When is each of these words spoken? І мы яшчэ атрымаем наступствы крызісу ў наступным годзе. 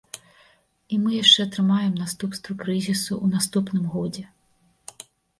І 0.95 0.97
мы 1.01 1.09
яшчэ 1.23 1.39
атрымаем 1.47 1.91
наступствы 2.03 2.55
крызісу 2.61 3.13
ў 3.25 3.35
наступным 3.35 3.85
годзе. 3.97 4.25